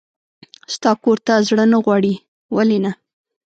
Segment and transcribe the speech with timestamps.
[0.73, 2.13] ستا کور ته زړه نه غواړي؟
[2.55, 2.91] ولې نه.